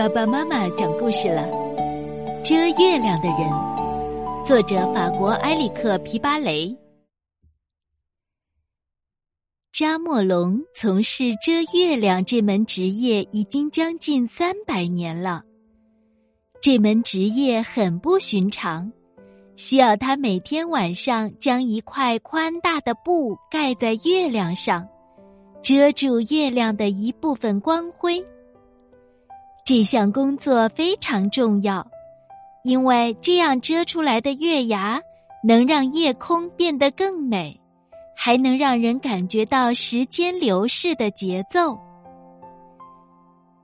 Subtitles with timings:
[0.00, 1.42] 爸爸妈妈讲故事了，
[2.42, 3.50] 《遮月亮的人》，
[4.46, 6.74] 作者法国埃里克皮巴雷。
[9.70, 15.42] 扎莫龙从事遮月亮这门职业已经将近三百年了。
[16.62, 18.90] 这门职业很不寻常，
[19.54, 24.88] 需要他每天晚上将一块宽大的布盖在月亮上，
[25.62, 28.24] 遮住月亮的一部分光辉。
[29.64, 31.86] 这项工作非常重要，
[32.64, 35.00] 因为这样遮出来的月牙
[35.46, 37.56] 能让夜空变得更美。
[38.22, 41.78] 还能让人感觉到时间流逝的节奏。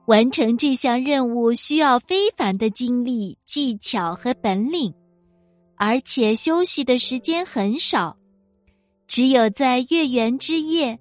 [0.06, 4.95] 完成这项任务需要非凡的精力、技巧和本领，
[5.77, 8.17] 而且休息的时间很少。
[9.06, 10.98] 只有在月圆之夜，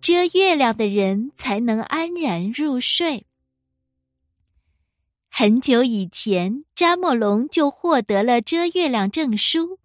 [0.00, 3.24] 遮月亮的人才能安然入睡。
[5.38, 9.78] 很久以前，扎莫龙就获得了遮月亮证书。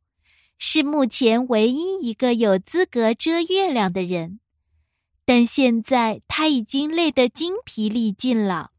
[0.58, 4.40] 是目前唯一一个有资格遮月亮的人，
[5.26, 8.72] 但现在他已经累得精疲力尽了。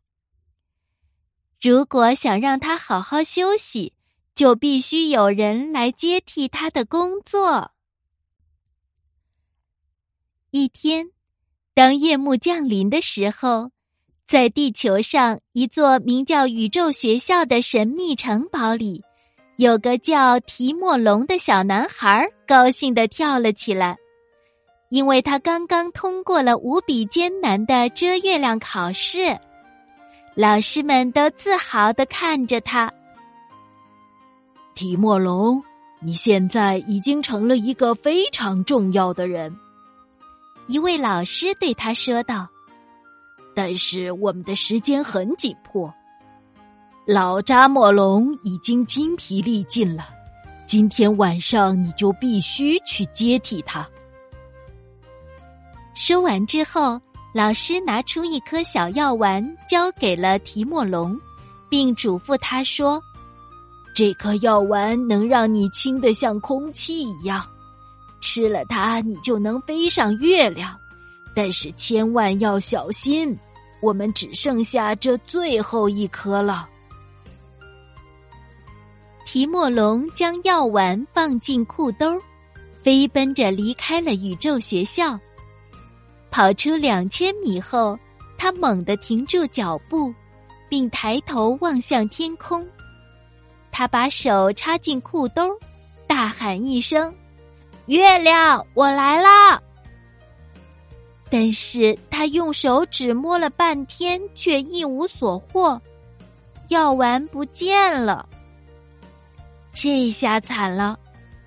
[1.61, 3.92] 如果想让他好好休息，
[4.34, 7.73] 就必须有人来接替他的工作。
[10.53, 11.11] 一天，
[11.75, 13.73] 当夜幕降临的时候，
[14.27, 19.03] 在地球上一座名叫宇宙学校的神秘城堡里。
[19.56, 23.97] 有个叫提莫龙的小男孩高兴地跳了起来，
[24.89, 29.39] 因为他刚刚通过了无比艰难的遮月亮考试。
[30.34, 32.91] 老师们都自豪地看着他。
[34.75, 35.62] 提莫龙，
[36.01, 39.55] 你现在已经成了一个非常重要的人。
[40.67, 42.48] 一位老师对他说道
[43.55, 45.92] ：“但是我们的时间很紧迫。”
[47.05, 50.05] 老扎莫龙已经筋疲力尽了，
[50.67, 53.85] 今天晚上你就必须去接替他。
[55.95, 57.01] 说完之后，
[57.35, 61.19] 老师拿出一颗小药丸，交给了提莫龙，
[61.69, 63.02] 并嘱咐他说
[63.95, 67.45] ：“这颗药丸能让你轻得像空气一样，
[68.20, 70.79] 吃了它，你就能飞上月亮。
[71.35, 73.37] 但是千万要小心，
[73.81, 76.69] 我们只剩下这最后一颗了。”
[79.25, 82.20] 提莫龙将药丸放进裤兜，
[82.83, 85.19] 飞奔着离开了宇宙学校。
[86.31, 87.99] 跑出两千米后，
[88.37, 90.13] 他猛地停住脚步，
[90.69, 92.67] 并抬头望向天空。
[93.70, 95.49] 他把手插进裤兜，
[96.07, 97.14] 大喊一声
[97.87, 99.61] ：“月亮，我来啦！”
[101.33, 105.81] 但是他用手指摸了半天，却一无所获，
[106.69, 108.29] 药丸不见了。
[109.73, 110.98] 这下惨了！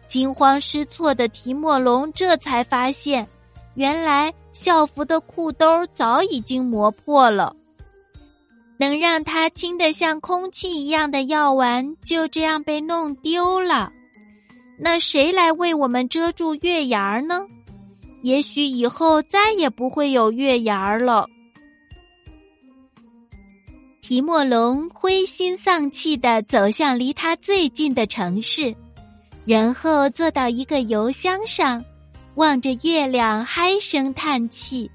[0.08, 3.28] 惊慌失措的提莫龙这才发现，
[3.76, 7.56] 原来校服的裤兜早已经磨破了。
[8.78, 13.92] 能让他轻得像空气一样的药丸就这样被弄丢了，
[14.80, 17.42] 那谁来为我们遮住月牙儿呢？
[18.26, 21.28] 也许以后再也不会有月牙儿了。
[24.02, 28.76] 提莫龙灰心丧气的走向离他最近的城市，
[29.46, 31.86] 然后坐到一个油箱上，
[32.34, 34.90] 望着月亮唉声叹气。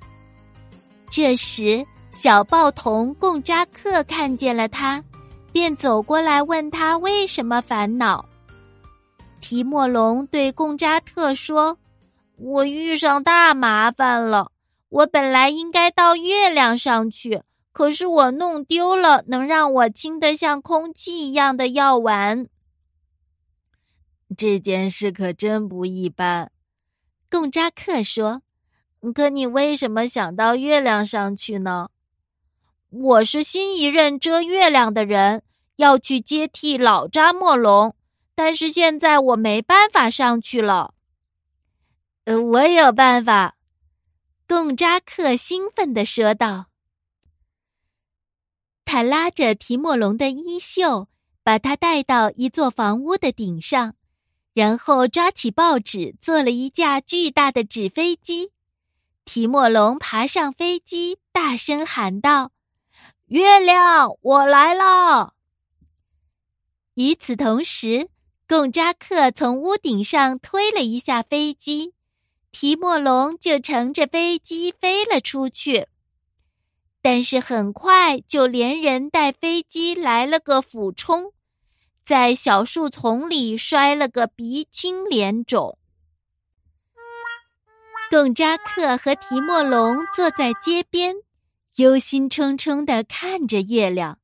[1.09, 5.01] 这时，小报童贡扎克看见了他，
[5.53, 8.29] 便走过来问他为什么烦恼。
[9.41, 11.79] 提莫龙对贡扎特说
[12.41, 14.51] ：“我遇上大麻烦了，
[14.89, 17.43] 我本来应该到月亮上去。”
[17.73, 22.49] 可是我弄丢了能让我轻得像空气一样的药丸。
[24.37, 26.51] 这件事可真不一般，
[27.31, 28.43] 贡扎克说。
[29.15, 31.91] 可你为什么想到月亮上去呢？
[32.91, 35.43] 我是新一任遮月亮的人，
[35.77, 37.95] 要去接替老扎莫龙，
[38.35, 40.93] 但是现在我没办法上去了。
[42.25, 43.57] 呃，我有办法，
[44.47, 46.67] 贡扎克兴奋地说道。
[48.85, 51.09] 他拉着提莫龙的衣袖，
[51.43, 53.95] 把他带到一座房屋的顶上，
[54.53, 58.51] 然后抓起报纸，做了一架巨大的纸飞机。
[59.25, 62.51] 提莫龙爬上飞机，大声喊道
[63.27, 65.35] ：“月亮，我来了！”
[66.95, 68.11] 与此同时，
[68.49, 71.95] 贡扎克从屋顶上推了一下飞机，
[72.53, 75.87] 提莫龙就乘着飞机飞了出去。
[77.03, 81.33] 但是很快就连人带飞机来了个俯冲，
[82.05, 85.79] 在小树丛里摔了个鼻青脸肿。
[88.11, 91.15] 贡扎克和提莫龙坐在街边，
[91.77, 94.19] 忧心忡忡的看着月亮。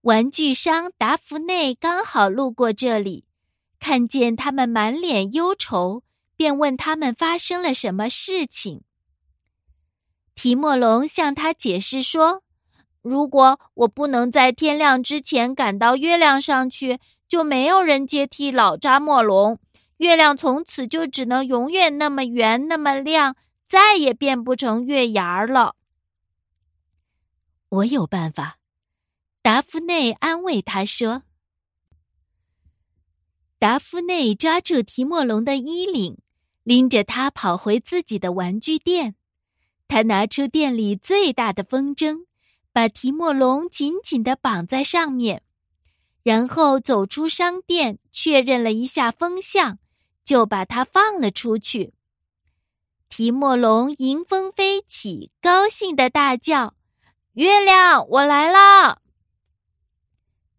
[0.00, 3.26] 玩具商达芙内刚好路过这里，
[3.78, 6.02] 看见他们满脸忧愁，
[6.36, 8.82] 便问他们发生了什么事情。
[10.34, 12.42] 提莫龙向他解释说
[13.02, 16.98] ：“如果我不能在天亮之前赶到月亮上去，
[17.28, 19.58] 就没有人接替老扎莫龙。”
[19.98, 23.36] 月亮从此就只能永远那么圆，那么亮，
[23.68, 25.76] 再也变不成月牙儿了。
[27.68, 28.58] 我有办法，
[29.40, 31.22] 达芙内安慰他说。
[33.64, 36.18] 达芙内抓住提莫龙的衣领，
[36.64, 39.14] 拎着他跑回自己的玩具店。
[39.88, 42.26] 他拿出店里最大的风筝，
[42.74, 45.42] 把提莫龙紧紧的绑在上面，
[46.22, 49.78] 然后走出商店，确认了一下风向。
[50.26, 51.94] 就把它放了出去。
[53.08, 56.74] 提莫龙迎风飞起，高兴的大叫
[57.32, 59.00] ：“月亮，我来了！”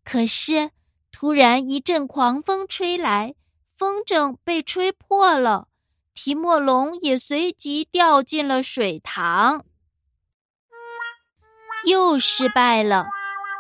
[0.04, 0.72] 可是，
[1.18, 3.36] 突然一阵狂风吹来，
[3.78, 5.70] 风筝被吹破了，
[6.14, 9.64] 提莫龙也随即掉进了水塘。
[11.88, 13.06] 又失败了。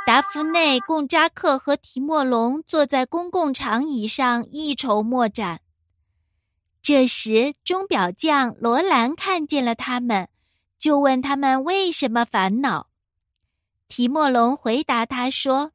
[0.05, 5.61] 达芙内、贡扎克和提莫龙坐在公共长椅上，一筹莫展。
[6.81, 10.27] 这时，钟表匠罗兰看见了他们，
[10.77, 12.89] 就问他们为什么烦恼。
[13.87, 15.71] 提莫龙回答他说：“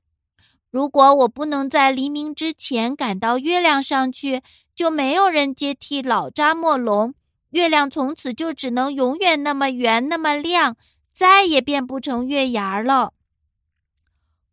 [0.71, 4.43] 如果我不能在黎明之前赶到月亮上去，
[4.75, 7.15] 就没有人接替老扎莫龙。
[7.51, 10.77] 月亮从此就只能永远那么圆，那么亮，
[11.13, 13.15] 再也变不成月牙了。”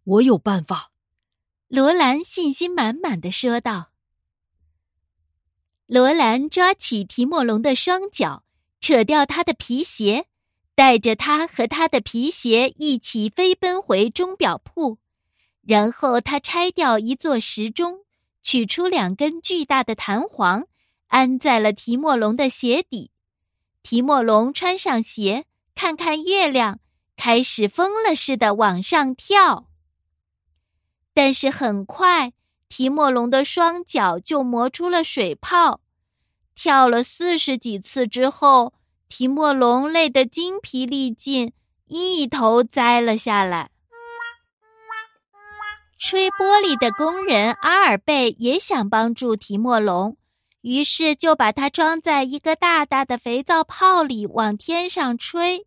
[0.04, 0.92] 我有办法，
[1.68, 3.90] 罗兰信心满满的说道。
[5.86, 8.44] 罗兰抓起提莫龙的双脚，
[8.80, 10.26] 扯掉他的皮鞋，
[10.74, 14.98] 带着他和他的皮鞋一起飞奔回钟表铺。
[15.68, 18.06] 然后他拆掉一座时钟，
[18.42, 20.64] 取出两根巨大的弹簧，
[21.08, 23.12] 安在了提莫龙的鞋底。
[23.84, 25.44] 提莫龙穿上鞋，
[25.76, 26.80] 看看月亮，
[27.18, 29.68] 开始疯了似的往上跳。
[31.14, 32.32] 但是很快。
[32.70, 35.80] 提莫龙的双脚就磨出了水泡，
[36.54, 38.74] 跳了四十几次之后，
[39.08, 41.54] 提莫龙累得精疲力尽，
[41.88, 43.70] 一头栽了下来。
[45.98, 50.16] 吹玻璃的工人阿尔贝也想帮助提莫龙，
[50.62, 55.66] 于是就把它装在一个大大的肥皂泡里往天上吹。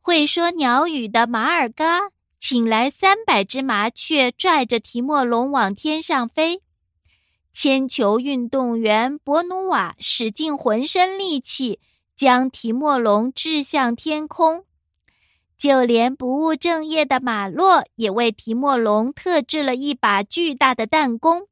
[0.00, 2.00] 会说鸟语的马尔嘎。
[2.46, 6.60] 请来三百只麻雀，拽着提莫龙往天上飞。
[7.50, 11.80] 铅球运动员博努瓦使尽浑身力气，
[12.14, 14.66] 将提莫龙掷向天空。
[15.56, 21.46] 就连不务正业的马洛也为提莫龙特制了一把巨大的弹弓，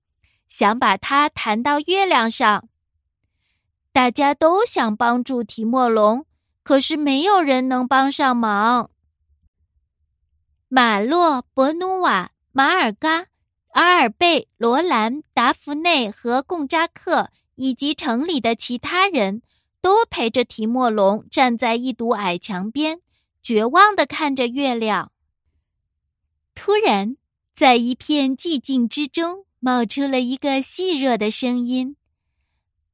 [0.49, 2.69] 想把它弹到月亮上。
[3.93, 6.27] 大家都想帮助提莫龙，
[6.63, 8.91] 可是没有人能帮上忙。
[10.69, 13.27] 马洛、博努瓦、马尔嘎、
[13.73, 19.43] 阿尔贝、罗兰、达芙内和贡扎克以及城里的其他人
[19.83, 23.01] 都陪着提莫龙站在一堵矮墙边，
[23.43, 25.11] 绝望的看着月亮。
[26.55, 27.17] 突然，
[27.55, 31.97] 在一片寂静之中，冒出了一个细弱的声音：“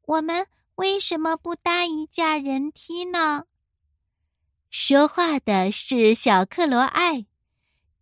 [0.06, 3.44] 我们为什么不搭一架人梯呢？”
[4.70, 7.26] 说话的是小克罗艾。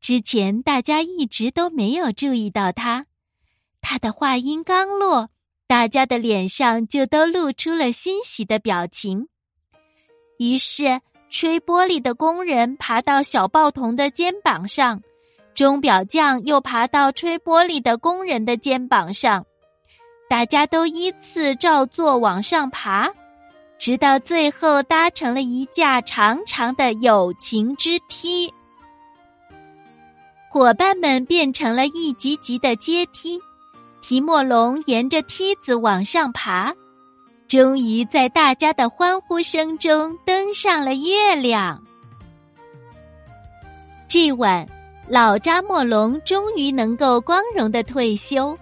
[0.00, 3.06] 之前大家一直都没有注意到他，
[3.80, 5.30] 他的话音刚落，
[5.66, 9.28] 大家的脸上就都露出了欣喜的表情。
[10.38, 11.00] 于是，
[11.38, 15.02] 吹玻璃的工人爬到小报童的肩膀上，
[15.54, 19.44] 钟表匠又爬到吹玻璃的工人的肩膀上，
[20.30, 23.10] 大家都依次照做往上爬，
[23.78, 28.50] 直到最后搭成了一架长长的友情之梯。
[30.48, 33.38] 伙伴们变成了一级级的阶梯，
[34.00, 36.72] 提莫龙沿着梯子往上爬，
[37.48, 41.80] 终于在大家的欢呼声中登上了月亮。
[44.08, 44.66] 这晚，
[45.08, 48.56] 老扎莫龙终于能够光荣的退休，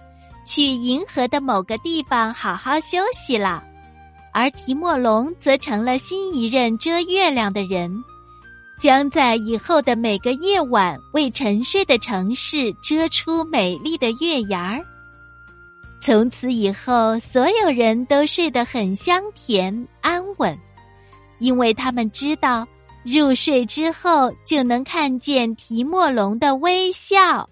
[0.45, 3.63] 去银河的某个地方好好休息了，
[4.31, 7.91] 而提莫龙则成了新一任遮月亮的人。
[8.77, 14.85] 将在以后的每个夜晚为沉睡的城市遮出美丽的月牙儿。
[16.05, 20.55] 从此以后，所有人都睡得很香甜安稳，
[21.39, 22.63] 因为他们知道，
[23.01, 27.49] 入睡之后就能看见提莫龙的微笑。